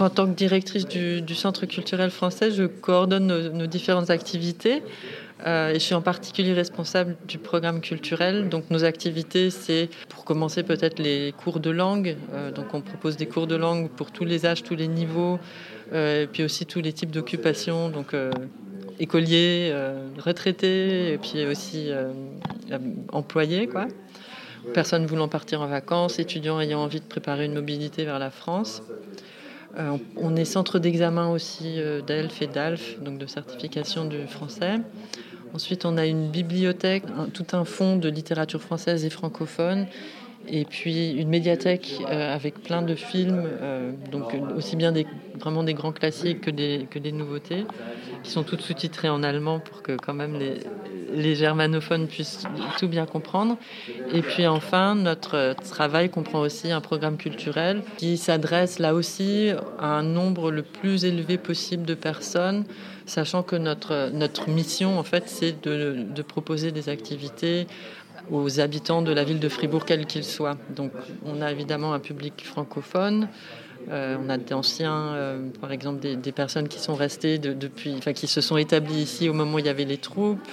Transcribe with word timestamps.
en 0.00 0.10
tant 0.10 0.26
que 0.26 0.34
directrice 0.34 0.86
du, 0.86 1.34
Centre 1.34 1.66
culturel 1.66 2.10
français, 2.10 2.50
je 2.50 2.64
coordonne 2.64 3.26
nos, 3.26 3.66
différentes 3.66 4.10
activités. 4.10 4.82
Euh, 5.46 5.70
et 5.70 5.74
je 5.74 5.78
suis 5.78 5.94
en 5.94 6.02
particulier 6.02 6.52
responsable 6.52 7.16
du 7.28 7.38
programme 7.38 7.80
culturel. 7.80 8.48
Donc 8.48 8.70
nos 8.70 8.84
activités, 8.84 9.50
c'est 9.50 9.88
pour 10.08 10.24
commencer 10.24 10.64
peut-être 10.64 10.98
les 10.98 11.32
cours 11.32 11.60
de 11.60 11.70
langue. 11.70 12.16
Euh, 12.32 12.50
donc 12.50 12.74
on 12.74 12.80
propose 12.80 13.16
des 13.16 13.26
cours 13.26 13.46
de 13.46 13.54
langue 13.54 13.88
pour 13.88 14.10
tous 14.10 14.24
les 14.24 14.46
âges, 14.46 14.64
tous 14.64 14.74
les 14.74 14.88
niveaux, 14.88 15.38
euh, 15.92 16.24
et 16.24 16.26
puis 16.26 16.42
aussi 16.42 16.66
tous 16.66 16.80
les 16.80 16.92
types 16.92 17.12
d'occupations. 17.12 17.88
Donc 17.88 18.16
écoliers, 18.98 19.72
retraités, 20.18 21.12
et 21.12 21.18
puis 21.18 21.46
aussi 21.46 21.90
employés, 23.12 23.68
quoi. 23.68 23.86
Personnes 24.74 25.06
voulant 25.06 25.28
partir 25.28 25.60
en 25.62 25.66
vacances, 25.66 26.18
étudiants 26.18 26.60
ayant 26.60 26.80
envie 26.80 27.00
de 27.00 27.04
préparer 27.04 27.44
une 27.44 27.54
mobilité 27.54 28.04
vers 28.04 28.18
la 28.18 28.30
France. 28.30 28.82
Euh, 29.78 29.96
on 30.16 30.34
est 30.34 30.44
centre 30.44 30.78
d'examen 30.78 31.28
aussi 31.28 31.80
euh, 31.80 32.00
d'ELF 32.00 32.42
et 32.42 32.46
d'ALF, 32.48 33.00
donc 33.00 33.18
de 33.18 33.26
certification 33.26 34.04
du 34.04 34.26
français. 34.26 34.76
Ensuite, 35.54 35.84
on 35.84 35.96
a 35.96 36.04
une 36.04 36.28
bibliothèque, 36.28 37.04
tout 37.32 37.46
un 37.52 37.64
fonds 37.64 37.96
de 37.96 38.08
littérature 38.08 38.60
française 38.60 39.04
et 39.04 39.10
francophone, 39.10 39.86
et 40.46 40.64
puis 40.64 41.12
une 41.12 41.28
médiathèque 41.28 42.00
euh, 42.10 42.34
avec 42.34 42.62
plein 42.62 42.82
de 42.82 42.94
films, 42.94 43.48
donc 44.10 44.34
aussi 44.56 44.76
bien 44.76 44.92
vraiment 45.38 45.62
des 45.62 45.74
grands 45.74 45.92
classiques 45.92 46.42
que 46.42 46.50
des 46.50 47.12
nouveautés, 47.12 47.64
qui 48.22 48.30
sont 48.30 48.42
toutes 48.42 48.60
sous-titrées 48.60 49.08
en 49.08 49.22
allemand 49.22 49.58
pour 49.60 49.82
que 49.82 49.92
quand 49.96 50.14
même 50.14 50.38
les, 50.38 50.60
les 51.12 51.34
germanophones 51.34 52.06
puissent 52.06 52.44
tout 52.78 52.88
bien 52.88 53.06
comprendre. 53.06 53.56
Et 54.12 54.22
puis 54.22 54.46
enfin, 54.46 54.94
notre 54.94 55.54
travail 55.70 56.10
comprend 56.10 56.40
aussi 56.40 56.70
un 56.70 56.80
programme 56.80 57.16
culturel 57.16 57.82
qui 57.96 58.16
s'adresse 58.16 58.78
là 58.78 58.94
aussi 58.94 59.50
à 59.78 59.86
un 59.86 60.02
nombre 60.02 60.50
le 60.50 60.62
plus 60.62 61.04
élevé 61.04 61.38
possible 61.38 61.84
de 61.84 61.94
personnes, 61.94 62.64
sachant 63.06 63.42
que 63.42 63.56
notre, 63.56 64.10
notre 64.12 64.48
mission, 64.48 64.98
en 64.98 65.02
fait, 65.02 65.24
c'est 65.26 65.62
de, 65.62 66.22
proposer 66.22 66.72
des 66.72 66.88
activités 66.88 67.66
aux 68.30 68.60
habitants 68.60 69.00
de 69.00 69.12
la 69.12 69.24
ville 69.24 69.40
de 69.40 69.48
Fribourg, 69.48 69.84
quels 69.86 70.06
qu'ils 70.06 70.24
soient. 70.24 70.58
Donc 70.74 70.92
on 71.24 71.40
a 71.40 71.50
évidemment 71.50 71.94
un 71.94 72.00
public 72.00 72.42
francophone. 72.44 73.28
Euh, 73.90 74.16
on 74.22 74.28
a 74.28 74.36
des 74.36 74.52
anciens, 74.52 75.14
euh, 75.14 75.48
par 75.60 75.72
exemple 75.72 76.00
des, 76.00 76.32
personnes 76.32 76.68
qui 76.68 76.78
sont 76.78 76.94
restées 76.94 77.38
depuis, 77.38 77.94
enfin 77.96 78.12
qui 78.12 78.26
se 78.26 78.40
sont 78.40 78.58
établies 78.58 79.02
ici 79.02 79.28
au 79.28 79.32
moment 79.32 79.54
où 79.54 79.58
il 79.60 79.66
y 79.66 79.70
avait 79.70 79.84
les 79.84 79.96
troupes. 79.96 80.46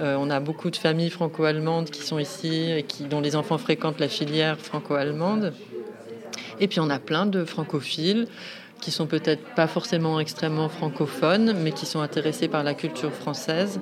Euh, 0.00 0.16
on 0.18 0.30
a 0.30 0.40
beaucoup 0.40 0.70
de 0.70 0.76
familles 0.76 1.10
franco-allemandes 1.10 1.90
qui 1.90 2.02
sont 2.02 2.18
ici 2.18 2.70
et 2.70 2.82
qui, 2.82 3.04
dont 3.04 3.20
les 3.20 3.36
enfants 3.36 3.58
fréquentent 3.58 4.00
la 4.00 4.08
filière 4.08 4.58
franco-allemande. 4.58 5.52
Et 6.60 6.68
puis 6.68 6.80
on 6.80 6.90
a 6.90 6.98
plein 6.98 7.26
de 7.26 7.44
francophiles 7.44 8.26
qui 8.82 8.90
sont 8.90 9.06
peut-être 9.06 9.54
pas 9.54 9.68
forcément 9.68 10.18
extrêmement 10.18 10.68
francophones, 10.68 11.54
mais 11.62 11.70
qui 11.70 11.86
sont 11.86 12.00
intéressés 12.00 12.48
par 12.48 12.64
la 12.64 12.74
culture 12.74 13.12
française. 13.12 13.80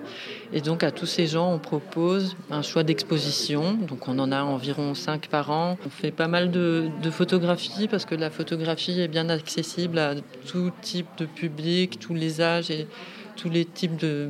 Et 0.53 0.61
donc 0.61 0.85
à 0.85 0.91
tous 0.91 1.07
ces 1.07 1.27
gens, 1.27 1.51
on 1.53 1.59
propose 1.59 2.37
un 2.51 2.61
choix 2.61 2.83
d'exposition. 2.83 3.73
Donc 3.73 4.09
on 4.09 4.19
en 4.19 4.31
a 4.31 4.43
environ 4.43 4.95
cinq 4.95 5.29
par 5.29 5.51
an. 5.51 5.79
On 5.87 5.89
fait 5.89 6.11
pas 6.11 6.29
mal 6.29 6.51
de, 6.51 6.91
photographies 7.11 7.89
parce 7.89 8.05
que 8.05 8.15
la 8.15 8.31
photographie 8.31 9.01
est 9.01 9.09
bien 9.09 9.31
accessible 9.31 9.99
à 9.99 10.15
tout 10.47 10.71
type 10.83 11.09
de 11.17 11.25
public, 11.25 11.99
tous 11.99 12.15
les 12.15 12.43
âges 12.43 12.71
tous 13.37 13.51
les 13.51 13.65
types 13.65 13.97
de, 13.97 14.29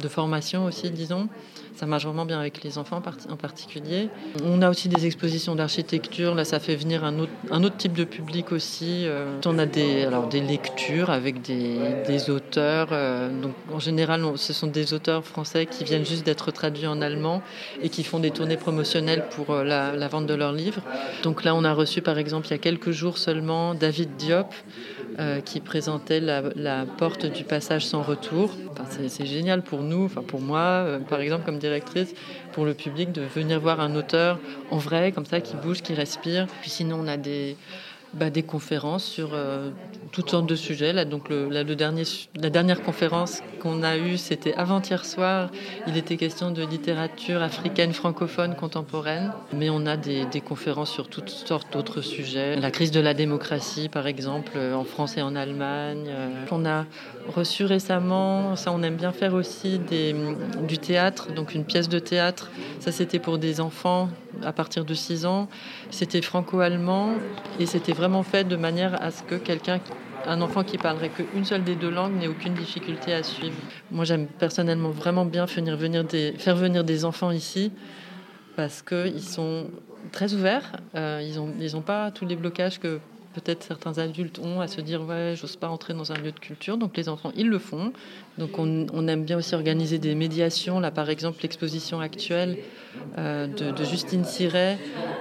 de, 0.00 0.08
formation 0.08 0.64
aussi, 0.64 0.90
disons. 0.90 1.28
Ça 1.76 1.86
marche 1.86 2.04
vraiment 2.04 2.26
bien 2.26 2.40
avec 2.40 2.64
les 2.64 2.76
enfants 2.76 3.00
en 3.28 3.36
particulier. 3.36 4.08
On 4.44 4.62
a 4.62 4.68
aussi 4.68 4.88
des 4.88 5.06
expositions 5.06 5.54
d'architecture. 5.54 6.34
Là, 6.34 6.44
ça 6.44 6.58
fait 6.58 6.74
venir 6.74 7.04
un 7.04 7.20
autre, 7.20 7.76
type 7.76 7.92
de 7.92 8.02
public 8.02 8.50
aussi. 8.50 9.04
Euh. 9.06 9.38
On 9.46 9.58
a 9.60 9.66
des, 9.66 10.02
alors, 10.02 10.26
des 10.26 10.40
lectures 10.40 11.10
avec 11.10 11.40
des, 11.40 12.30
auteurs. 12.30 12.88
Euh. 12.90 13.30
Donc, 13.30 13.52
en 13.72 13.78
général, 13.78 14.24
ce 14.34 14.52
sont 14.52 14.66
des 14.66 14.92
auteurs 14.92 15.24
français 15.24 15.66
qui 15.66 15.84
viennent 15.84 16.04
juste 16.04 16.26
d'être 16.26 16.50
traduits 16.50 16.88
en 16.88 17.00
allemand 17.00 17.42
et 17.80 17.90
qui 17.90 18.02
font 18.02 18.18
des 18.18 18.32
tournées 18.32 18.56
promotionnelles 18.56 19.26
pour 19.30 19.50
euh, 19.50 19.62
la 19.62 20.08
vente 20.08 20.26
de 20.26 20.34
leurs 20.34 20.52
livres. 20.52 20.82
Donc 21.22 21.44
là, 21.44 21.54
on 21.54 21.62
a 21.62 21.72
reçu, 21.72 22.02
par 22.02 22.18
exemple, 22.18 22.48
il 22.48 22.50
y 22.50 22.54
a 22.54 22.58
quelques 22.58 22.90
jours 22.90 23.18
seulement, 23.18 23.74
David 23.74 24.16
Diop. 24.16 24.52
Euh, 25.18 25.40
qui 25.40 25.58
présentait 25.58 26.20
la, 26.20 26.84
porte 26.96 27.26
du 27.26 27.42
passage 27.42 27.84
sans 27.84 28.02
retour. 28.02 28.54
c'est 29.08 29.26
génial 29.26 29.62
pour 29.62 29.82
nous, 29.82 30.04
enfin 30.04 30.22
pour 30.22 30.40
moi, 30.40 30.60
euh, 30.60 30.98
par 31.00 31.20
exemple 31.20 31.44
comme 31.44 31.58
directrice, 31.58 32.14
pour 32.52 32.64
le 32.64 32.74
public 32.74 33.10
de 33.10 33.22
venir 33.22 33.58
voir 33.58 33.80
un 33.80 33.96
auteur 33.96 34.38
en 34.70 34.78
vrai, 34.78 35.10
comme 35.10 35.26
ça, 35.26 35.40
qui 35.40 35.56
bouge, 35.56 35.82
qui 35.82 35.94
respire. 35.94 36.46
Puis 36.60 36.70
sinon, 36.70 37.00
on 37.02 37.08
a 37.08 37.16
des, 37.16 37.56
bah, 38.14 38.30
des 38.30 38.42
conférences 38.42 39.04
sur 39.04 39.30
euh, 39.32 39.70
toutes 40.12 40.30
sortes 40.30 40.46
de 40.46 40.56
sujets. 40.56 40.92
Là, 40.92 41.04
donc 41.04 41.28
le, 41.28 41.48
le 41.48 41.76
dernier, 41.76 42.04
la 42.34 42.50
dernière 42.50 42.82
conférence 42.82 43.42
qu'on 43.60 43.82
a 43.82 43.96
eue, 43.96 44.16
c'était 44.16 44.54
avant-hier 44.54 45.04
soir. 45.04 45.50
Il 45.86 45.96
était 45.96 46.16
question 46.16 46.50
de 46.50 46.64
littérature 46.64 47.42
africaine, 47.42 47.92
francophone, 47.92 48.54
contemporaine. 48.54 49.32
Mais 49.52 49.70
on 49.70 49.86
a 49.86 49.96
des, 49.96 50.24
des 50.26 50.40
conférences 50.40 50.90
sur 50.90 51.08
toutes 51.08 51.30
sortes 51.30 51.72
d'autres 51.72 52.00
sujets. 52.00 52.56
La 52.56 52.70
crise 52.70 52.90
de 52.90 53.00
la 53.00 53.14
démocratie, 53.14 53.88
par 53.88 54.06
exemple, 54.06 54.52
euh, 54.56 54.74
en 54.74 54.84
France 54.84 55.16
et 55.16 55.22
en 55.22 55.36
Allemagne. 55.36 56.06
Euh, 56.08 56.44
on 56.50 56.64
a 56.64 56.86
reçu 57.34 57.64
récemment, 57.64 58.56
ça 58.56 58.72
on 58.72 58.82
aime 58.82 58.96
bien 58.96 59.12
faire 59.12 59.34
aussi, 59.34 59.78
des, 59.78 60.14
du 60.66 60.78
théâtre, 60.78 61.32
donc 61.34 61.54
une 61.54 61.64
pièce 61.64 61.88
de 61.88 61.98
théâtre. 61.98 62.50
Ça 62.80 62.90
c'était 62.90 63.18
pour 63.18 63.38
des 63.38 63.60
enfants 63.60 64.08
à 64.44 64.52
partir 64.52 64.84
de 64.84 64.94
6 64.94 65.26
ans. 65.26 65.48
C'était 65.90 66.22
franco-allemand 66.22 67.14
et 67.58 67.66
c'était 67.66 67.92
vraiment 67.92 68.22
fait 68.22 68.44
de 68.44 68.56
manière 68.56 69.00
à 69.02 69.10
ce 69.10 69.22
que 69.22 69.34
quelqu'un, 69.34 69.80
un 70.26 70.40
enfant 70.40 70.64
qui 70.64 70.78
parlerait 70.78 71.10
qu'une 71.10 71.44
seule 71.44 71.64
des 71.64 71.74
deux 71.74 71.90
langues 71.90 72.14
n'ait 72.14 72.28
aucune 72.28 72.54
difficulté 72.54 73.12
à 73.12 73.22
suivre. 73.22 73.56
Moi 73.90 74.04
j'aime 74.04 74.26
personnellement 74.26 74.90
vraiment 74.90 75.24
bien 75.24 75.44
venir, 75.46 75.76
faire 76.38 76.56
venir 76.56 76.84
des 76.84 77.04
enfants 77.04 77.30
ici 77.30 77.72
parce 78.56 78.82
qu'ils 78.82 79.22
sont 79.22 79.66
très 80.10 80.34
ouverts, 80.34 80.72
euh, 80.94 81.22
ils 81.22 81.72
n'ont 81.72 81.80
pas 81.80 82.10
tous 82.10 82.26
les 82.26 82.36
blocages 82.36 82.80
que 82.80 82.98
peut-être 83.38 83.62
certains 83.62 83.98
adultes 83.98 84.38
ont 84.38 84.60
à 84.60 84.68
se 84.68 84.80
dire 84.80 85.02
ouais 85.02 85.34
j'ose 85.36 85.56
pas 85.56 85.68
entrer 85.68 85.94
dans 85.94 86.12
un 86.12 86.16
lieu 86.16 86.32
de 86.32 86.38
culture. 86.38 86.76
Donc 86.76 86.96
les 86.96 87.08
enfants 87.08 87.32
ils 87.36 87.48
le 87.48 87.58
font. 87.58 87.92
Donc 88.36 88.58
on, 88.58 89.08
aime 89.08 89.24
bien 89.24 89.38
aussi 89.38 89.54
organiser 89.54 89.98
des 89.98 90.14
médiations. 90.14 90.80
Là 90.80 90.90
par 90.90 91.10
exemple 91.10 91.38
l'exposition 91.42 92.00
actuelle 92.00 92.58
euh, 93.16 93.46
de, 93.46 93.84
Justine 93.84 94.24
Siret 94.24 94.78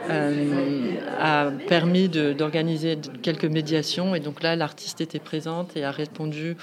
euh, 0.09 0.93
a 1.19 1.51
permis 1.67 2.09
d'organiser 2.09 2.97
quelques 3.21 3.45
médiations. 3.45 4.15
Et 4.15 4.19
donc 4.19 4.41
là 4.41 4.55
l'artiste 4.55 5.01
était 5.01 5.19
présente 5.19 5.77
et 5.77 5.83
a 5.83 5.91
répondu 5.91 6.57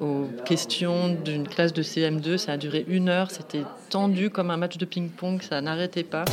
aux 0.00 0.26
questions 0.44 1.14
d'une 1.24 1.46
classe 1.46 1.72
de 1.72 1.82
CM2 1.82 2.36
ça 2.36 2.52
a 2.52 2.56
duré 2.56 2.84
une 2.88 3.08
heure. 3.08 3.30
C'était 3.30 3.64
tendu 3.90 4.30
comme 4.30 4.50
un 4.50 4.56
match 4.56 4.78
de 4.78 4.84
ping-pong. 4.84 5.42
Ça 5.42 5.60
n'arrêtait 5.60 6.02
pas 6.02 6.24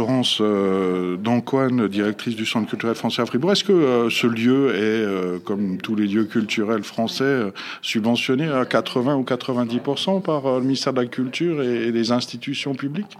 Florence 0.00 0.38
euh, 0.40 1.18
Dancoine, 1.18 1.86
directrice 1.86 2.34
du 2.34 2.46
Centre 2.46 2.66
culturel 2.70 2.94
français 2.94 3.20
à 3.20 3.26
Fribourg. 3.26 3.52
Est-ce 3.52 3.64
que 3.64 3.72
euh, 3.72 4.08
ce 4.08 4.26
lieu 4.26 4.74
est, 4.74 4.78
euh, 4.78 5.38
comme 5.44 5.76
tous 5.76 5.94
les 5.94 6.06
lieux 6.06 6.24
culturels 6.24 6.84
français, 6.84 7.52
subventionné 7.82 8.48
à 8.48 8.64
80 8.64 9.16
ou 9.16 9.24
90% 9.24 10.22
par 10.22 10.58
le 10.58 10.62
ministère 10.62 10.94
de 10.94 11.02
la 11.02 11.06
Culture 11.06 11.62
et, 11.62 11.92
les 11.92 12.12
institutions 12.12 12.74
publiques? 12.74 13.18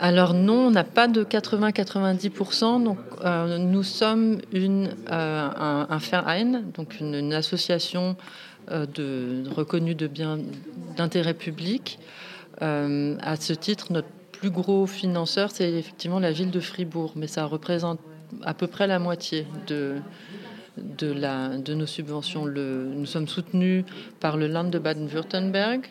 Alors 0.00 0.32
non, 0.32 0.68
on 0.68 0.70
n'a 0.70 0.82
pas 0.82 1.08
de 1.08 1.24
80-90%. 1.24 2.82
Donc 2.82 2.96
nous 3.58 3.82
sommes 3.82 4.38
une, 4.50 4.94
un, 5.10 5.86
un 5.90 6.62
donc 6.74 7.00
une, 7.00 7.16
une 7.16 7.34
association 7.34 8.16
de, 8.70 9.44
reconnue 9.54 9.94
de 9.94 10.06
bien 10.06 10.38
d'intérêt 10.96 11.34
public. 11.34 11.98
à 12.62 13.36
ce 13.38 13.52
titre, 13.52 13.92
notre 13.92 14.08
plus 14.44 14.50
gros 14.50 14.86
financeur, 14.86 15.50
c'est 15.50 15.72
effectivement 15.72 16.20
la 16.20 16.30
ville 16.30 16.50
de 16.50 16.60
Fribourg, 16.60 17.12
mais 17.16 17.26
ça 17.26 17.46
représente 17.46 17.98
à 18.42 18.52
peu 18.52 18.66
près 18.66 18.86
la 18.86 18.98
moitié 18.98 19.46
de, 19.66 20.02
la, 21.00 21.56
de 21.56 21.72
nos 21.72 21.86
subventions. 21.86 22.44
Nous 22.44 23.06
sommes 23.06 23.26
soutenus 23.26 23.86
par 24.20 24.36
le 24.36 24.46
Land 24.46 24.64
de 24.64 24.78
Baden-Württemberg. 24.78 25.86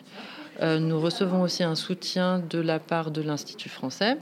Euh, 0.62 0.78
nous 0.78 1.00
recevons 1.00 1.42
aussi 1.42 1.64
un 1.64 1.74
soutien 1.74 2.38
de 2.48 2.60
la 2.60 2.78
part 2.78 3.10
de 3.10 3.22
l'Institut 3.22 3.70
français. 3.70 4.18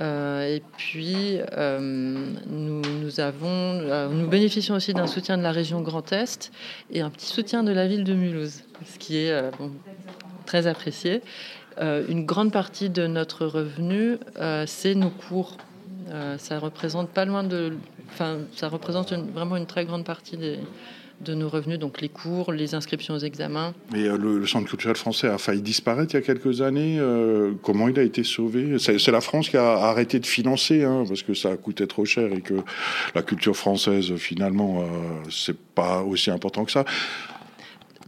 Euh, 0.00 0.56
et 0.56 0.62
puis, 0.78 1.38
euh, 1.52 1.78
nous, 2.46 3.20
avons, 3.20 4.08
nous 4.08 4.26
bénéficions 4.26 4.74
aussi 4.74 4.94
d'un 4.94 5.06
soutien 5.06 5.36
de 5.36 5.42
la 5.42 5.52
région 5.52 5.82
Grand 5.82 6.14
Est 6.14 6.50
et 6.90 7.02
un 7.02 7.10
petit 7.10 7.26
soutien 7.26 7.62
de 7.62 7.72
la 7.72 7.86
ville 7.88 8.04
de 8.04 8.14
Mulhouse, 8.14 8.62
ce 8.86 8.98
qui 8.98 9.18
est 9.18 9.50
très 10.46 10.66
apprécié. 10.66 11.20
Euh, 11.80 12.04
une 12.08 12.24
grande 12.24 12.52
partie 12.52 12.90
de 12.90 13.06
notre 13.06 13.46
revenu, 13.46 14.16
euh, 14.40 14.64
c'est 14.66 14.94
nos 14.94 15.10
cours. 15.10 15.56
Euh, 16.10 16.36
ça 16.38 16.58
représente 16.58 17.10
pas 17.10 17.24
loin 17.24 17.44
de, 17.44 17.74
enfin, 18.10 18.38
ça 18.56 18.68
représente 18.68 19.12
vraiment 19.12 19.56
une 19.56 19.66
très 19.66 19.84
grande 19.84 20.04
partie 20.04 20.36
de 20.36 21.34
nos 21.34 21.48
revenus, 21.48 21.78
donc 21.78 22.00
les 22.00 22.08
cours, 22.08 22.52
les 22.52 22.74
inscriptions 22.74 23.14
aux 23.14 23.18
examens. 23.18 23.74
Mais 23.92 24.04
le, 24.04 24.46
Centre 24.46 24.66
culturel 24.66 24.96
français 24.96 25.28
a 25.28 25.36
failli 25.36 25.60
disparaître 25.60 26.14
il 26.14 26.16
y 26.16 26.20
a 26.20 26.22
quelques 26.22 26.62
années. 26.62 26.98
comment 27.62 27.88
il 27.88 27.98
a 27.98 28.02
été 28.02 28.24
sauvé? 28.24 28.78
C'est 28.78 29.10
la 29.10 29.20
France 29.20 29.50
qui 29.50 29.58
a 29.58 29.72
arrêté 29.72 30.18
de 30.20 30.26
financer, 30.26 30.84
hein, 30.84 31.04
parce 31.06 31.22
que 31.22 31.34
ça 31.34 31.56
coûtait 31.56 31.86
trop 31.86 32.06
cher 32.06 32.32
et 32.32 32.40
que 32.40 32.54
la 33.14 33.22
culture 33.22 33.56
française, 33.56 34.14
finalement, 34.16 34.84
c'est 35.30 35.58
pas 35.58 36.02
aussi 36.02 36.30
important 36.30 36.64
que 36.64 36.72
ça. 36.72 36.84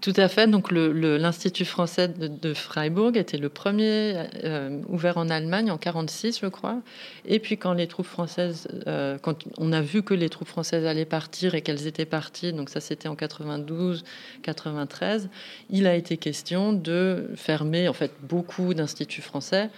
Tout 0.01 0.15
à 0.17 0.29
fait. 0.29 0.47
Donc, 0.47 0.71
l'Institut 0.71 1.67
français 1.67 2.09
de, 2.09 2.55
Freiburg 2.55 3.17
était 3.17 3.37
le 3.37 3.51
premier 3.51 4.15
euh, 4.45 4.81
ouvert 4.89 5.19
en 5.19 5.29
Allemagne 5.29 5.71
en 5.71 5.77
46, 5.77 6.41
je 6.41 6.47
crois. 6.47 6.81
Et 7.27 7.39
puis, 7.39 7.59
quand 7.59 7.75
les 7.75 7.87
troupes 7.87 8.07
françaises, 8.07 8.67
euh, 8.87 9.19
quand 9.19 9.45
on 9.59 9.73
a 9.73 9.83
vu 9.83 10.03
que 10.03 10.15
les 10.15 10.31
troupes 10.31 10.49
françaises 10.49 10.87
allaient 10.87 11.05
partir 11.05 11.55
et 11.55 11.61
qu'elles 11.61 11.87
étaient 11.87 12.07
parties, 12.07 12.53
donc 12.53 12.71
ça 12.71 12.81
c'était 12.81 13.09
en 13.09 13.17
92, 13.17 14.05
93, 14.43 15.29
il 15.69 15.87
a 15.87 15.95
été 15.95 16.17
question 16.17 16.73
de 16.73 17.29
fermer 17.35 17.89
en 17.89 17.93
fait 17.93 18.13
beaucoup 18.23 18.73
d'instituts 18.73 19.23
français 19.23 19.69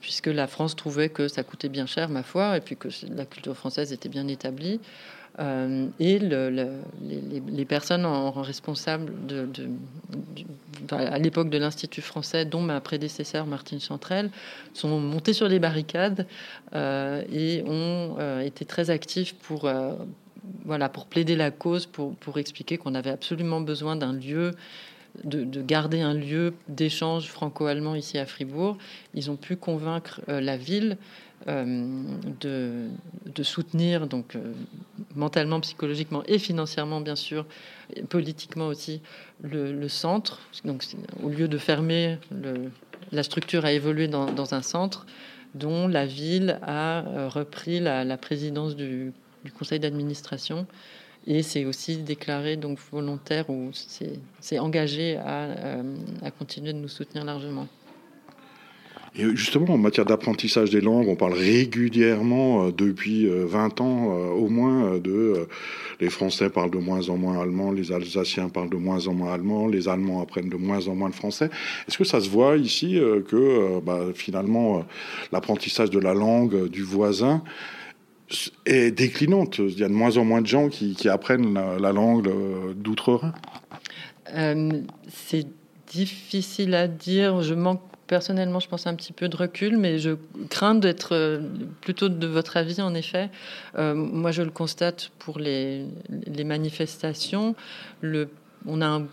puisque 0.00 0.26
la 0.26 0.46
France 0.46 0.76
trouvait 0.76 1.10
que 1.10 1.28
ça 1.28 1.42
coûtait 1.42 1.68
bien 1.68 1.86
cher, 1.86 2.08
ma 2.08 2.22
foi, 2.22 2.56
et 2.56 2.60
puis 2.60 2.76
que 2.76 2.88
la 3.14 3.26
culture 3.26 3.54
française 3.54 3.92
était 3.92 4.08
bien 4.08 4.28
établie. 4.28 4.80
Euh, 5.38 5.86
et 6.00 6.18
les, 6.18 7.64
personnes 7.64 8.04
en, 8.04 8.30
responsables 8.42 9.12
de, 9.26 9.48
à 10.90 11.18
l'époque 11.18 11.50
de 11.50 11.58
l'Institut 11.58 12.02
français, 12.02 12.44
dont 12.44 12.60
ma 12.60 12.80
prédécesseur 12.80 13.46
Martine 13.46 13.80
Chantrel, 13.80 14.30
sont 14.74 14.98
montées 15.00 15.32
sur 15.32 15.48
les 15.48 15.58
barricades 15.58 16.26
euh, 16.74 17.22
et 17.32 17.62
ont 17.66 18.16
euh, 18.18 18.40
été 18.40 18.64
très 18.64 18.90
actifs 18.90 19.34
pour, 19.34 19.70
voilà, 20.64 20.88
pour 20.88 21.06
plaider 21.06 21.36
la 21.36 21.50
cause, 21.50 21.86
pour 21.86 22.38
expliquer 22.38 22.76
qu'on 22.76 22.94
avait 22.94 23.10
absolument 23.10 23.60
besoin 23.60 23.96
d'un 23.96 24.12
lieu 24.12 24.52
de, 25.24 25.62
garder 25.62 26.00
un 26.02 26.14
lieu 26.14 26.54
d'échange 26.68 27.28
franco-allemand 27.28 27.94
ici 27.94 28.18
à 28.18 28.26
Fribourg. 28.26 28.78
Ils 29.14 29.30
ont 29.30 29.36
pu 29.36 29.56
convaincre 29.56 30.20
la 30.28 30.56
ville 30.56 30.98
euh, 31.48 32.04
de, 32.40 33.42
soutenir, 33.42 34.06
donc 34.06 34.36
euh, 34.36 34.52
mentalement, 35.14 35.60
psychologiquement 35.60 36.22
et 36.26 36.38
financièrement, 36.38 37.00
bien 37.00 37.16
sûr, 37.16 37.46
politiquement 38.10 38.66
aussi, 38.66 39.00
le, 39.42 39.88
centre. 39.88 40.40
Donc, 40.66 40.84
au 41.22 41.30
lieu 41.30 41.48
de 41.48 41.56
fermer, 41.56 42.18
la 43.10 43.22
structure 43.22 43.64
a 43.64 43.72
évolué 43.72 44.08
dans, 44.08 44.54
un 44.54 44.60
centre 44.60 45.06
dont 45.54 45.88
la 45.88 46.04
ville 46.04 46.58
a 46.62 47.06
euh, 47.06 47.28
repris 47.28 47.80
la, 47.80 48.16
présidence 48.18 48.76
du, 48.76 49.12
conseil 49.58 49.80
d'administration 49.80 50.66
et 51.26 51.42
c'est 51.42 51.64
aussi 51.64 51.96
déclaré 51.98 52.56
donc 52.56 52.78
volontaire 52.92 53.48
ou 53.48 53.70
c'est 53.72 54.58
engagé 54.58 55.16
à 55.16 56.30
continuer 56.38 56.74
de 56.74 56.78
nous 56.78 56.88
soutenir 56.88 57.24
largement. 57.24 57.66
Justement, 59.14 59.74
en 59.74 59.78
matière 59.78 60.06
d'apprentissage 60.06 60.70
des 60.70 60.80
langues, 60.80 61.08
on 61.08 61.16
parle 61.16 61.32
régulièrement 61.32 62.66
euh, 62.66 62.70
depuis 62.70 63.26
20 63.26 63.80
euh, 63.80 63.82
ans 63.82 64.14
euh, 64.14 64.28
au 64.28 64.48
moins 64.48 64.98
de 64.98 65.48
les 66.00 66.10
Français 66.10 66.48
parlent 66.48 66.70
de 66.70 66.78
moins 66.78 67.08
en 67.08 67.16
moins 67.16 67.42
allemand, 67.42 67.72
les 67.72 67.90
Alsaciens 67.90 68.48
parlent 68.48 68.70
de 68.70 68.76
moins 68.76 69.08
en 69.08 69.14
moins 69.14 69.32
allemand, 69.32 69.66
les 69.66 69.88
Allemands 69.88 70.22
apprennent 70.22 70.48
de 70.48 70.56
moins 70.56 70.86
en 70.86 70.94
moins 70.94 71.08
le 71.08 71.14
français. 71.14 71.50
Est-ce 71.88 71.98
que 71.98 72.04
ça 72.04 72.20
se 72.20 72.30
voit 72.30 72.56
ici 72.56 72.98
que 73.28 73.80
bah, 73.80 74.06
finalement 74.14 74.86
l'apprentissage 75.32 75.90
de 75.90 75.98
la 75.98 76.14
langue 76.14 76.68
du 76.68 76.82
voisin 76.82 77.42
est 78.64 78.92
déclinante? 78.92 79.58
Il 79.58 79.78
y 79.78 79.84
a 79.84 79.88
de 79.88 79.92
moins 79.92 80.16
en 80.16 80.24
moins 80.24 80.40
de 80.40 80.46
gens 80.46 80.68
qui, 80.68 81.08
apprennent 81.08 81.54
la, 81.54 81.92
langue 81.92 82.30
d'outre-Rhin. 82.76 83.34
c'est 85.08 85.46
difficile 85.86 86.74
à 86.74 86.88
dire. 86.88 87.42
Je 87.42 87.52
manque 87.52 87.82
personnellement, 88.10 88.58
je 88.58 88.68
pense 88.68 88.88
un 88.88 88.96
petit 88.96 89.12
peu 89.12 89.28
de 89.28 89.36
recul, 89.36 89.78
mais 89.78 90.00
je 90.00 90.16
crains 90.48 90.74
d'être 90.74 91.14
euh, 91.14 91.40
plutôt 91.80 92.08
de 92.08 92.26
votre 92.26 92.56
avis, 92.56 92.82
en 92.82 92.92
effet. 92.92 93.30
Euh, 93.78 93.94
moi, 93.94 94.32
je 94.32 94.42
le 94.42 94.50
constate 94.50 95.12
pour 95.20 95.38
les, 95.38 95.86
les 96.26 96.42
manifestations. 96.42 97.54
Le, 98.00 98.28
on 98.66 98.80
a 98.80 98.86
un, 98.86 99.06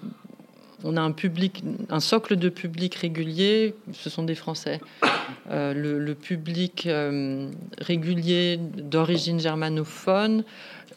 on 0.83 0.97
a 0.97 1.01
un 1.01 1.11
public, 1.11 1.63
un 1.89 1.99
socle 1.99 2.35
de 2.35 2.49
public 2.49 2.95
régulier, 2.95 3.75
ce 3.93 4.09
sont 4.09 4.23
des 4.23 4.35
Français. 4.35 4.79
Euh, 5.49 5.73
le, 5.73 6.13
public 6.15 6.87
régulier 7.79 8.57
d'origine 8.57 9.39
germanophone 9.39 10.43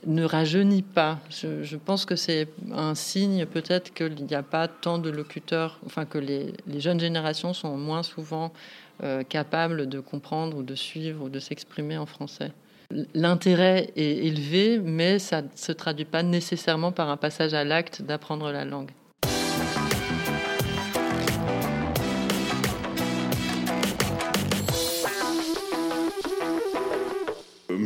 ne 0.06 0.25
rajeunit 0.25 0.82
pas. 0.82 1.19
Je, 1.31 1.77
pense 1.77 2.05
que 2.05 2.17
c'est 2.17 2.49
un 2.73 2.94
signe 2.94 3.47
peut-être 3.47 3.93
qu'il 3.93 4.25
n'y 4.25 4.35
a 4.35 4.43
pas 4.43 4.69
tant 4.69 4.99
de 4.99 5.11
locuteurs, 5.11 5.79
enfin 5.87 6.05
que 6.05 6.19
les, 6.19 6.55
jeunes 6.79 7.00
générations 7.00 7.53
sont 7.53 7.77
moins 7.77 8.03
souvent 8.03 8.53
euh, 9.03 9.23
capables 9.23 9.88
de 9.88 10.00
comprendre 10.00 10.56
ou 10.56 10.62
de 10.62 10.75
suivre 10.75 11.25
ou 11.25 11.29
de 11.29 11.38
s'exprimer 11.38 11.99
en 11.99 12.06
français. 12.06 12.53
L'intérêt 13.15 13.91
est 13.94 14.27
élevé, 14.27 14.81
mais 14.82 15.19
ça 15.19 15.43
ne 15.43 15.49
se 15.55 15.73
traduit 15.73 16.05
pas 16.05 16.23
nécessairement 16.23 16.93
par 16.93 17.09
un 17.09 17.17
passage 17.17 17.55
à 17.55 17.62
l'acte 17.62 18.03
d'apprendre 18.03 18.50
la 18.50 18.65
langue. 18.65 18.91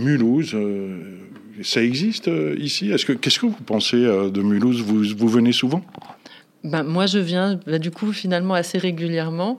Mulhouse, 0.05 0.53
euh, 0.55 1.17
ça 1.63 1.83
existe 1.83 2.29
euh, 2.29 2.55
ici? 2.59 2.91
Est-ce 2.91 3.07
que 3.07 3.13
qu'est-ce 3.13 3.39
que 3.39 3.47
vous 3.47 3.53
pensez 3.53 3.97
euh, 3.97 4.31
de 4.31 4.43
Mulhouse? 4.43 4.83
Vous, 4.83 5.03
vous, 5.17 5.29
venez 5.29 5.53
souvent? 5.53 5.83
Ben, 6.63 6.83
moi, 6.83 7.07
je 7.07 7.19
viens 7.19 7.59
bah, 7.67 7.79
du 7.79 7.91
coup 7.91 8.13
finalement 8.13 8.55
assez 8.55 8.79
régulièrement. 8.79 9.59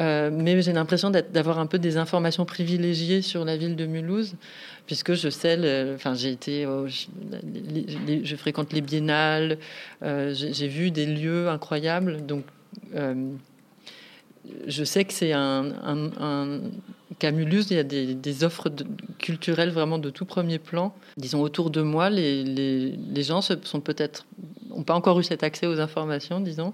Mais 0.00 0.62
j'ai 0.62 0.72
l'impression 0.72 1.10
d'avoir 1.10 1.58
un 1.58 1.66
peu 1.66 1.80
des 1.80 1.96
informations 1.96 2.44
privilégiées 2.44 3.20
sur 3.20 3.44
la 3.44 3.56
ville 3.56 3.74
de 3.74 3.84
Mulhouse, 3.84 4.36
puisque 4.86 5.14
je 5.14 5.28
sais, 5.28 5.58
enfin 5.92 6.14
j'ai 6.14 6.30
été, 6.30 6.68
je, 6.92 8.36
fréquente 8.36 8.72
les 8.72 8.80
biennales, 8.80 9.58
j'ai 10.00 10.68
vu 10.68 10.92
des 10.92 11.04
lieux 11.04 11.48
incroyables, 11.48 12.24
donc 12.24 12.44
je 14.68 14.84
sais 14.84 15.04
que 15.04 15.12
c'est 15.12 15.32
un, 15.32 15.72
Mulhouse, 17.22 17.70
il 17.70 17.76
y 17.76 17.80
a 17.80 17.84
des, 17.84 18.44
offres 18.44 18.70
culturelles 19.18 19.70
vraiment 19.70 19.98
de 19.98 20.10
tout 20.10 20.24
premier 20.24 20.58
plan. 20.58 20.94
Disons, 21.16 21.40
autour 21.40 21.70
de 21.70 21.82
moi, 21.82 22.10
les, 22.10 23.22
gens 23.22 23.40
peut-être 23.84 24.26
n'ont 24.68 24.82
pas 24.82 24.94
encore 24.94 25.18
eu 25.18 25.24
cet 25.24 25.42
accès 25.42 25.66
aux 25.66 25.80
informations, 25.80 26.40
disons, 26.40 26.72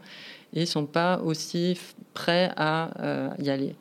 et 0.52 0.66
sont 0.66 0.86
pas 0.86 1.20
aussi 1.24 1.78
prêts 2.14 2.50
à 2.56 2.90
euh, 3.00 3.30
y 3.38 3.50
aller. 3.50 3.74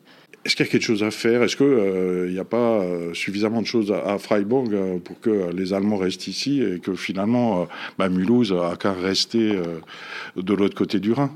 Est-ce 0.45 0.55
qu'il 0.55 0.65
y 0.65 0.69
a 0.69 0.71
quelque 0.71 0.83
chose 0.83 1.03
à 1.03 1.11
faire? 1.11 1.41
Est-ce 1.41 1.55
qu'il 1.55 1.65
euh, 1.65 2.29
n'y 2.29 2.39
a 2.39 2.43
pas 2.43 2.81
euh, 2.81 3.13
suffisamment 3.13 3.61
de 3.61 3.67
choses 3.67 3.91
à, 3.91 4.17
Freiburg 4.17 4.99
pour 5.03 5.19
que 5.21 5.51
les 5.53 5.73
Allemands 5.73 5.97
restent 5.97 6.27
ici 6.27 6.61
et 6.61 6.79
que 6.79 6.95
finalement 6.95 7.67
bah, 7.97 8.09
Mulhouse 8.09 8.53
a 8.53 8.75
qu'à 8.75 8.91
rester 8.91 9.57
de 10.35 10.53
l'autre 10.53 10.75
côté 10.75 10.99
du 10.99 11.13
Rhin? 11.13 11.31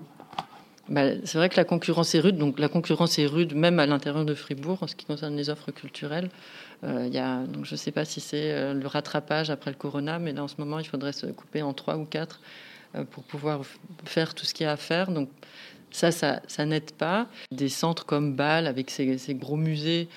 Bah, 0.90 1.02
c'est 1.26 1.38
vrai 1.38 1.50
que 1.50 1.58
la 1.58 1.66
concurrence 1.66 2.16
est 2.16 2.20
rude. 2.20 2.38
Donc 2.38 2.60
la 2.60 2.70
concurrence 2.70 3.20
est 3.20 3.26
rude 3.26 3.54
même 3.56 3.80
à 3.80 3.86
l'intérieur 3.86 4.26
de 4.26 4.34
Fribourg 4.34 4.80
en 4.82 4.88
ce 4.88 4.96
qui 4.96 5.06
concerne 5.06 5.36
les 5.36 5.50
offres 5.50 5.72
culturelles. 5.72 6.30
Euh, 6.84 7.10
y 7.12 7.18
a, 7.18 7.44
donc 7.44 7.66
je 7.66 7.74
ne 7.74 7.78
sais 7.78 7.92
pas 7.92 8.06
si 8.06 8.22
c'est 8.22 8.52
euh, 8.52 8.74
le 8.74 8.88
rattrapage 8.88 9.50
après 9.50 9.72
le 9.72 9.78
corona, 9.78 10.20
mais 10.20 10.32
là 10.32 10.44
en 10.44 10.48
ce 10.48 10.56
moment 10.60 10.80
il 10.80 10.86
faudrait 10.86 11.14
se 11.14 11.26
couper 11.26 11.62
en 11.62 11.74
trois 11.74 11.98
ou 11.98 12.06
quatre 12.06 12.40
euh, 12.96 13.04
pour 13.04 13.24
pouvoir 13.24 13.62
faire 14.06 14.34
tout 14.34 14.46
ce 14.46 14.54
qu'il 14.54 14.66
y 14.66 14.68
a 14.68 14.74
à 14.74 14.78
faire. 14.78 15.12
Donc 15.12 15.30
ça, 15.92 16.12
ça, 16.12 16.66
n'aide 16.66 16.92
pas. 16.92 17.28
Des 17.52 17.70
centres 17.70 18.06
comme 18.06 18.36
Bâle 18.36 18.68
avec 18.68 18.90
ces, 18.90 19.18
gros 19.32 19.56
musées 19.56 20.08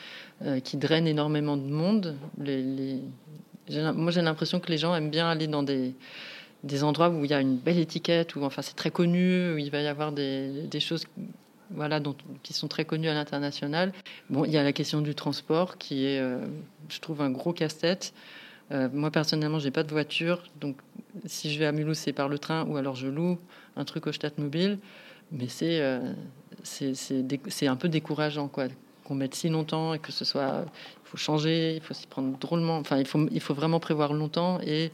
euh, 0.44 0.60
qui 0.60 0.76
drainent 0.76 1.06
énormément 1.06 1.56
de 1.56 1.62
monde. 1.62 2.16
Les, 2.38 2.62
les... 2.62 3.00
Moi 3.94 4.10
j'ai 4.10 4.20
l'impression 4.20 4.60
que 4.60 4.70
les 4.70 4.78
gens 4.78 4.94
aiment 4.94 5.10
bien 5.10 5.28
aller 5.28 5.46
dans 5.46 5.62
des 5.62 5.94
des 6.62 6.84
endroits 6.84 7.08
où 7.08 7.24
il 7.24 7.30
y 7.30 7.34
a 7.34 7.40
une 7.40 7.56
belle 7.56 7.78
étiquette, 7.78 8.36
où 8.36 8.44
enfin 8.44 8.62
c'est 8.62 8.76
très 8.76 8.90
connu, 8.90 9.54
où 9.54 9.58
il 9.58 9.70
va 9.70 9.80
y 9.80 9.86
avoir 9.86 10.12
des, 10.12 10.68
choses 10.78 11.06
voilà, 11.70 12.00
dont, 12.00 12.14
qui 12.42 12.52
sont 12.52 12.68
très 12.68 12.84
connues 12.84 13.08
à 13.08 13.14
l'international. 13.14 13.92
Bon, 14.28 14.44
il 14.44 14.52
y 14.52 14.56
a 14.56 14.62
la 14.62 14.72
question 14.72 15.00
du 15.00 15.14
transport 15.14 15.78
qui 15.78 16.06
est, 16.06 16.20
euh, 16.20 16.44
je 16.88 17.00
trouve, 17.00 17.22
un 17.22 17.30
gros 17.30 17.52
casse-tête. 17.52 18.12
Euh, 18.72 18.88
moi 18.92 19.10
personnellement, 19.10 19.58
j'ai 19.58 19.70
pas 19.70 19.82
de 19.82 19.90
voiture, 19.90 20.44
donc 20.60 20.76
si 21.26 21.52
je 21.52 21.58
vais 21.58 21.66
à 21.66 21.72
Mulhouse, 21.72 21.98
c'est 21.98 22.12
par 22.12 22.28
le 22.28 22.38
train 22.38 22.64
ou 22.66 22.76
alors 22.76 22.94
je 22.94 23.08
loue 23.08 23.38
un 23.76 23.84
truc 23.84 24.06
au 24.06 24.12
Stadtmobile. 24.12 24.78
Mais 25.32 25.48
c'est 25.48 25.80
euh, 25.80 26.12
c'est 26.62 27.66
un 27.66 27.76
peu 27.76 27.88
décourageant 27.88 28.48
quoi 28.48 28.66
qu'on 29.04 29.14
mette 29.14 29.34
si 29.34 29.48
longtemps 29.48 29.94
et 29.94 29.98
que 29.98 30.12
ce 30.12 30.24
soit 30.24 30.64
il 30.66 31.08
faut 31.08 31.16
changer, 31.16 31.76
il 31.76 31.80
faut 31.80 31.94
s'y 31.94 32.06
prendre 32.06 32.36
drôlement. 32.38 32.78
Enfin, 32.78 32.98
il 32.98 33.06
faut 33.06 33.26
il 33.32 33.40
faut 33.40 33.54
vraiment 33.54 33.80
prévoir 33.80 34.12
longtemps 34.12 34.60
et 34.60 34.92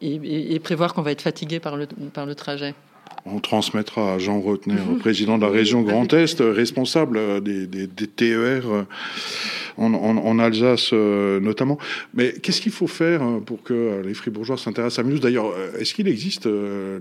et, 0.00 0.58
prévoir 0.60 0.94
qu'on 0.94 1.02
va 1.02 1.12
être 1.12 1.22
fatigué 1.22 1.60
par 1.60 1.76
le, 1.76 1.86
par 2.12 2.26
le 2.26 2.34
trajet. 2.34 2.74
On 3.26 3.38
transmettra 3.38 4.14
à 4.14 4.18
Jean 4.18 4.40
Rotner, 4.40 4.76
président 4.98 5.38
de 5.38 5.42
la 5.42 5.50
région 5.50 5.82
Grand 5.82 6.12
Est, 6.12 6.40
responsable 6.40 7.42
des, 7.42 7.88
TER 7.88 8.62
en, 9.78 10.38
Alsace 10.38 10.92
notamment. 10.92 11.78
Mais 12.12 12.32
qu'est-ce 12.32 12.60
qu'il 12.60 12.72
faut 12.72 12.86
faire 12.86 13.22
pour 13.46 13.62
que 13.62 14.02
les 14.04 14.14
Fribourgeois 14.14 14.58
s'intéressent 14.58 14.98
à 14.98 15.02
Mulhouse? 15.04 15.20
D'ailleurs, 15.20 15.52
est-ce 15.78 15.94
qu'il 15.94 16.08
existe 16.08 16.48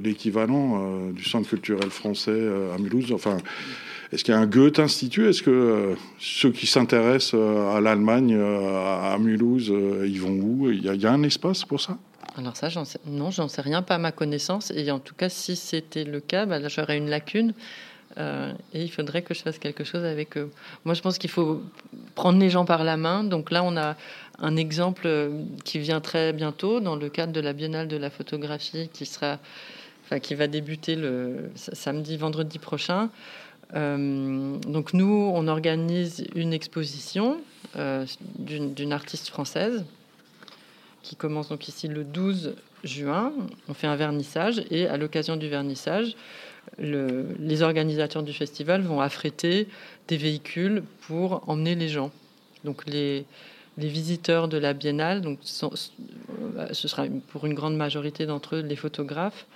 l'équivalent 0.04 1.10
du 1.12 1.24
Centre 1.24 1.50
culturel 1.50 1.90
français 1.90 2.48
à 2.74 2.78
Mulhouse? 2.80 3.12
Enfin, 3.12 3.38
est-ce 4.14 4.24
qu'il 4.24 4.36
y 4.36 4.38
a 4.38 4.40
un 4.40 4.46
Goethe-Institut 4.46 5.28
Est-ce 5.28 5.42
que 5.42 5.50
euh, 5.50 5.96
ceux 6.20 6.52
qui 6.52 6.68
s'intéressent 6.68 7.34
euh, 7.34 7.76
à 7.76 7.82
l'Allemagne, 7.82 8.36
euh, 8.38 9.12
à 9.12 9.18
Mulhouse, 9.18 9.74
ils 10.06 10.22
vont 10.22 10.40
où? 10.40 10.70
Il 10.70 10.84
y, 10.84 11.06
a, 11.08 11.12
un 11.12 11.24
espace 11.24 11.66
pour 11.66 11.82
ça? 11.82 11.98
Alors 12.36 12.58
ça, 12.58 12.70
j'en 12.70 12.86
sais, 12.86 13.00
sais 13.48 13.62
rien, 13.62 13.82
pas 13.82 13.96
à 13.96 13.98
ma 14.00 14.12
connaissance. 14.12 14.72
Et 14.72 14.90
en 14.92 15.00
tout 15.00 15.16
cas, 15.16 15.30
si 15.30 15.56
c'était 15.56 16.04
le 16.04 16.20
cas, 16.20 16.46
bah, 16.46 16.68
j'aurais 16.68 16.98
une 16.98 17.10
lacune. 17.10 17.54
et 18.18 18.54
il 18.74 18.90
faudrait 18.90 19.22
que 19.22 19.34
je 19.34 19.42
fasse 19.42 19.60
quelque 19.60 19.84
chose 19.84 20.04
avec 20.04 20.38
eux. 20.38 20.52
Moi, 20.86 20.96
je 20.96 21.02
pense 21.02 21.18
qu'il 21.18 21.30
faut 21.30 21.62
prendre 22.16 22.40
les 22.40 22.50
gens 22.50 22.66
par 22.66 22.84
la 22.84 22.98
main. 22.98 23.24
Donc 23.24 23.52
là, 23.52 23.64
on 23.64 23.78
a 23.78 23.96
un 24.40 24.56
exemple 24.56 25.32
qui 25.64 25.80
vient 25.80 26.02
très 26.02 26.34
bientôt 26.34 26.80
dans 26.80 26.96
le 26.96 27.10
cadre 27.10 27.34
de 27.34 27.40
la 27.40 27.54
Biennale 27.54 27.88
de 27.88 27.98
la 27.98 28.10
photographie 28.10 28.90
qui 28.92 29.06
sera, 29.06 29.40
qui 30.22 30.36
va 30.36 30.48
débuter 30.48 30.96
le 30.96 31.52
samedi, 31.56 32.18
vendredi 32.18 32.60
prochain. 32.60 33.10
Euh, 33.76 34.58
donc 34.60 34.94
nous, 34.94 35.32
on 35.34 35.48
organise 35.48 36.26
une 36.36 36.54
exposition 36.54 37.38
euh, 37.76 38.06
d'une 38.38 38.94
artiste 38.94 39.30
française 39.30 39.84
qui 41.04 41.16
commence 41.16 41.50
donc 41.50 41.68
ici 41.68 41.88
le 41.88 42.04
12 42.04 42.56
juin. 42.84 43.34
On 43.68 43.74
fait 43.74 43.88
un 43.88 43.96
vernissage 43.96 44.64
et 44.72 44.88
à 44.88 44.98
l'occasion 44.98 45.36
du 45.36 45.48
vernissage, 45.50 46.16
les 46.80 47.62
organisateurs 47.62 48.24
du 48.24 48.34
festival 48.34 48.82
vont 48.82 49.02
affréter 49.02 49.68
des 50.08 50.18
véhicules 50.18 50.84
pour 51.02 51.48
emmener 51.48 51.76
les 51.76 51.90
gens. 51.90 52.12
Donc 52.64 52.86
les, 52.88 53.26
visiteurs 53.78 54.48
de 54.48 54.58
la 54.58 54.74
biennale, 54.74 55.22
donc 55.22 55.40
euh, 55.64 56.68
ce 56.72 56.88
sera 56.88 57.06
pour 57.30 57.46
une 57.46 57.56
grande 57.56 57.76
majorité 57.76 58.26
d'entre 58.28 58.58
eux 58.58 58.62
les 58.62 58.76
photographes, 58.76 59.48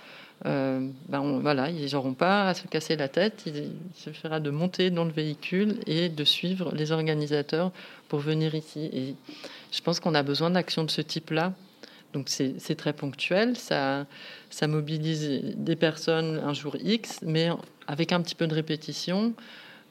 euh, 0.46 0.88
ben 1.08 1.40
voilà, 1.40 1.70
ils 1.70 1.92
n'auront 1.92 2.14
pas 2.14 2.48
à 2.48 2.54
se 2.54 2.66
casser 2.66 2.96
la 2.96 3.08
tête. 3.08 3.42
Il, 3.46 3.72
suffira 3.94 4.40
de 4.40 4.50
monter 4.50 4.90
dans 4.90 5.04
le 5.04 5.10
véhicule 5.10 5.80
et 5.86 6.08
de 6.08 6.24
suivre 6.24 6.72
les 6.74 6.92
organisateurs 6.92 7.72
pour 8.08 8.20
venir 8.20 8.54
ici. 8.54 8.88
Et 8.92 9.14
je 9.72 9.80
pense 9.80 10.00
qu'on 10.00 10.14
a 10.14 10.22
besoin 10.22 10.50
d'actions 10.50 10.84
de 10.84 10.90
ce 10.90 11.00
type-là. 11.00 11.52
Donc 12.14 12.30
c'est 12.30 12.74
très 12.74 12.94
ponctuel, 12.94 13.54
ça, 13.58 14.06
ça 14.48 14.66
mobilise 14.66 15.42
des 15.56 15.76
personnes 15.76 16.40
un 16.42 16.54
jour 16.54 16.74
X, 16.82 17.20
mais 17.22 17.50
avec 17.86 18.12
un 18.12 18.22
petit 18.22 18.34
peu 18.34 18.46
de 18.46 18.54
répétition, 18.54 19.34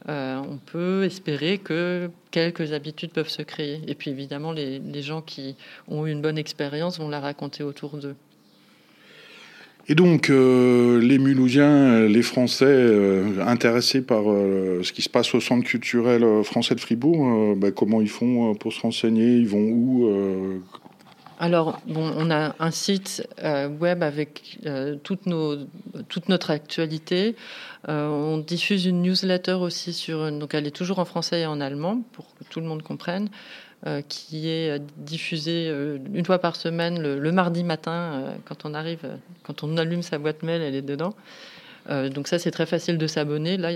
euh, 0.10 0.38
on 0.38 0.58
peut 0.58 1.04
espérer 1.04 1.60
que 1.60 2.10
quelques 2.32 2.74
habitudes 2.74 3.12
peuvent 3.12 3.30
se 3.30 3.44
créer. 3.44 3.82
Et 3.86 3.94
puis 3.94 4.10
évidemment, 4.10 4.52
les, 4.52 4.80
les 4.80 5.02
gens 5.04 5.22
qui 5.22 5.56
ont 5.88 6.08
eu 6.08 6.12
une 6.12 6.24
bonne 6.24 6.40
expérience 6.40 6.98
vont 6.98 7.10
la 7.10 7.20
raconter 7.20 7.62
autour 7.62 7.98
d'eux. 7.98 8.16
Et 9.90 9.96
donc, 9.96 10.30
euh, 10.30 11.00
les 11.00 11.18
Mulhousiens, 11.18 12.02
les 12.08 12.22
Français 12.22 12.66
euh, 12.68 13.42
intéressés 13.46 14.02
par 14.02 14.24
euh, 14.28 14.82
ce 14.84 14.92
qui 14.92 15.02
se 15.02 15.10
passe 15.10 15.34
au 15.34 15.40
Centre 15.40 15.66
culturel 15.66 16.44
français 16.44 16.76
de 16.76 16.82
Fribourg, 16.82 17.56
ben, 17.56 17.72
comment 17.72 18.02
ils 18.02 18.10
font 18.10 18.54
pour 18.56 18.74
se 18.74 18.82
renseigner? 18.82 19.36
Ils 19.38 19.48
vont 19.48 19.70
où 19.70 20.62
alors, 21.40 21.80
bon, 21.86 22.12
on 22.18 22.32
a 22.32 22.56
un 22.58 22.72
site 22.72 23.28
web 23.80 24.02
avec 24.02 24.58
toute 25.04 25.28
notre 25.28 26.50
actualité. 26.50 27.36
on 27.88 28.40
diffuse 28.40 28.88
une 28.88 29.04
newsletter 29.04 29.54
aussi 29.54 29.94
sur. 29.94 30.32
Donc, 30.32 30.56
elle 30.56 30.66
est 30.66 30.76
toujours 30.76 30.98
en 30.98 31.06
français 31.06 31.42
et 31.42 31.46
en 31.46 31.62
allemand 31.62 32.02
pour 32.14 32.26
que 32.34 32.44
tout 32.50 32.60
le 32.60 32.66
monde 32.66 32.82
comprenne. 32.82 33.30
Euh, 33.86 34.02
qui 34.02 34.50
est 34.50 34.82
diffusée 34.98 35.68
euh, 35.70 36.00
une 36.12 36.26
fois 36.26 36.40
par 36.40 36.56
semaine 36.56 37.00
le, 37.00 37.32
mardi 37.32 37.64
matin 37.64 37.92
euh, 37.92 38.36
quand 38.44 38.66
on 38.66 38.74
arrive, 38.74 39.08
quand 39.44 39.64
on 39.64 39.78
allume 39.78 40.02
sa 40.02 40.18
boîte 40.18 40.42
mail, 40.42 40.64
elle 40.64 40.74
est 40.74 40.82
dedans. 40.82 41.14
donc 41.88 42.28
ça, 42.28 42.40
c'est 42.40 42.50
très 42.50 42.66
facile 42.66 42.98
de 42.98 43.06
s'abonner. 43.06 43.56
Là, 43.56 43.70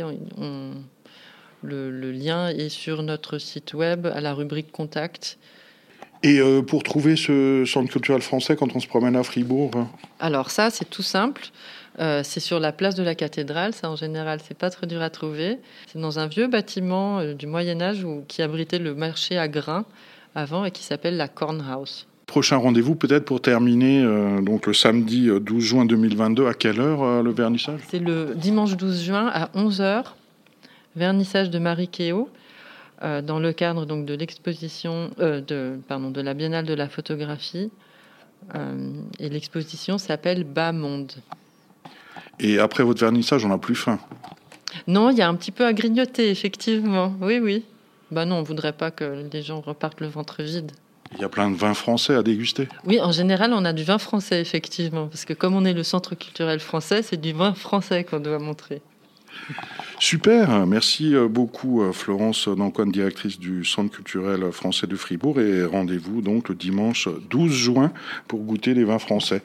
le, 1.61 2.11
lien 2.11 2.49
est 2.49 2.69
sur 2.69 3.03
notre 3.03 3.37
site 3.37 3.75
web 3.75 4.07
à 4.07 4.21
la 4.21 4.33
rubrique 4.33 4.71
Contact. 4.71 5.37
Et 6.23 6.41
pour 6.67 6.81
trouver 6.81 7.15
ce 7.15 7.63
centre 7.67 7.91
culturel 7.91 8.23
français 8.23 8.55
quand 8.55 8.75
on 8.75 8.79
se 8.79 8.87
promène 8.87 9.15
à 9.15 9.21
Fribourg 9.21 9.71
Alors 10.19 10.49
ça, 10.49 10.71
c'est 10.71 10.89
tout 10.89 11.03
simple. 11.03 11.43
Euh, 11.99 12.21
c'est 12.23 12.39
sur 12.39 12.59
la 12.59 12.71
place 12.71 12.95
de 12.95 13.03
la 13.03 13.15
cathédrale. 13.15 13.73
Ça, 13.73 13.89
en 13.89 13.95
général, 13.95 14.39
c'est 14.45 14.57
pas 14.57 14.69
très 14.69 14.87
dur 14.87 15.01
à 15.01 15.09
trouver. 15.09 15.57
C'est 15.87 15.99
dans 15.99 16.19
un 16.19 16.27
vieux 16.27 16.47
bâtiment 16.47 17.19
euh, 17.19 17.33
du 17.33 17.47
Moyen 17.47 17.81
Âge 17.81 18.05
qui 18.27 18.41
abritait 18.41 18.79
le 18.79 18.95
marché 18.95 19.37
à 19.37 19.47
grains 19.47 19.85
avant 20.35 20.63
et 20.63 20.71
qui 20.71 20.83
s'appelle 20.83 21.17
la 21.17 21.27
Cornhouse. 21.27 22.07
Prochain 22.27 22.55
rendez-vous 22.55 22.95
peut-être 22.95 23.25
pour 23.25 23.41
terminer 23.41 24.01
euh, 24.03 24.41
donc 24.41 24.67
le 24.67 24.73
samedi 24.73 25.29
12 25.29 25.63
juin 25.63 25.85
2022. 25.85 26.47
À 26.47 26.53
quelle 26.53 26.79
heure 26.79 27.21
le 27.21 27.31
vernissage? 27.31 27.81
C'est 27.89 27.99
le 27.99 28.35
dimanche 28.35 28.77
12 28.77 29.03
juin 29.03 29.29
à 29.33 29.47
11h. 29.47 30.03
Vernissage 30.95 31.49
de 31.49 31.59
Marie 31.59 31.87
Kéo 31.87 32.29
dans 33.01 33.39
le 33.39 33.51
cadre 33.51 33.85
donc 33.85 34.05
de 34.05 34.13
l'exposition 34.13 35.09
de 35.17 35.79
pardon 35.87 36.11
de 36.11 36.21
la 36.21 36.33
Biennale 36.33 36.65
de 36.65 36.73
la 36.73 36.87
photographie. 36.87 37.71
et 38.53 39.29
l'exposition 39.29 39.97
s'appelle 39.97 40.43
Bas 40.43 40.71
Monde. 40.71 41.13
Et 42.41 42.59
après 42.59 42.83
votre 42.83 42.99
vernissage, 42.99 43.45
on 43.45 43.49
n'a 43.49 43.59
plus 43.59 43.75
faim. 43.75 43.99
Non, 44.87 45.11
il 45.11 45.17
y 45.17 45.21
a 45.21 45.29
un 45.29 45.35
petit 45.35 45.51
peu 45.51 45.65
à 45.65 45.73
grignoter, 45.73 46.29
effectivement. 46.29 47.13
Oui, 47.21 47.39
oui. 47.39 47.63
Bah 48.09 48.25
non, 48.25 48.37
on 48.37 48.43
voudrait 48.43 48.73
pas 48.73 48.91
que 48.91 49.25
les 49.31 49.41
gens 49.41 49.61
repartent 49.61 50.01
le 50.01 50.07
ventre 50.07 50.41
vide. 50.41 50.71
Il 51.15 51.21
y 51.21 51.23
a 51.23 51.29
plein 51.29 51.51
de 51.51 51.55
vins 51.55 51.73
français 51.73 52.15
à 52.15 52.23
déguster. 52.23 52.67
Oui, 52.85 52.99
en 52.99 53.11
général, 53.11 53.53
on 53.53 53.63
a 53.63 53.73
du 53.73 53.83
vin 53.83 53.97
français, 53.97 54.41
effectivement, 54.41 55.07
parce 55.07 55.25
que 55.25 55.33
comme 55.33 55.55
on 55.55 55.65
est 55.65 55.73
le 55.73 55.83
centre 55.83 56.15
culturel 56.15 56.59
français, 56.59 57.03
c'est 57.03 57.19
du 57.19 57.33
vin 57.33 57.53
français 57.53 58.03
qu'on 58.03 58.19
doit 58.19 58.39
montrer. 58.39 58.81
Super, 59.99 60.65
merci 60.65 61.15
euh, 61.15 61.27
beaucoup 61.27 61.83
euh, 61.83 61.93
Florence 61.93 62.47
Dancoine, 62.47 62.91
directrice 62.91 63.39
du 63.39 63.63
Centre 63.63 63.93
culturel 63.95 64.51
français 64.51 64.87
de 64.87 64.95
Fribourg, 64.95 65.39
et 65.39 65.63
rendez-vous 65.63 66.21
donc 66.21 66.49
le 66.49 66.55
dimanche 66.55 67.07
12 67.29 67.51
juin 67.51 67.93
pour 68.27 68.39
goûter 68.39 68.73
les 68.73 68.83
vins 68.83 68.99
français. 68.99 69.41